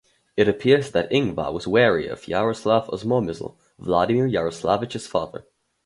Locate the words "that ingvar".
0.93-1.53